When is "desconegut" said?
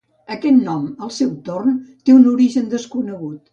2.75-3.43